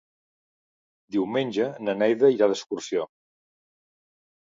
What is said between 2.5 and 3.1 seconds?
d'excursió.